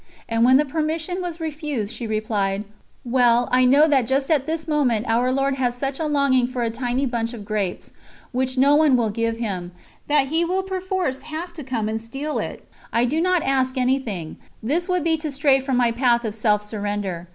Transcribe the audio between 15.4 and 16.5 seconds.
from my path of